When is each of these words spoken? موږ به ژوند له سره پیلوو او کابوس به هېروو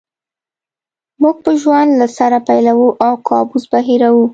موږ 1.21 1.35
به 1.45 1.51
ژوند 1.61 1.91
له 1.99 2.07
سره 2.17 2.37
پیلوو 2.47 2.87
او 3.05 3.13
کابوس 3.29 3.63
به 3.71 3.79
هېروو 3.87 4.25